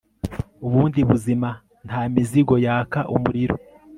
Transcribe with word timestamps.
ubundi 0.65 0.99
buzima, 1.09 1.49
nta 1.87 1.99
mizigo 2.13 2.55
yaka 2.65 2.99
umuriro 3.15 3.55